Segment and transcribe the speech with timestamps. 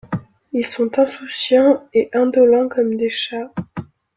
[0.51, 3.53] Ils sont insouciants et indolents comme des chats.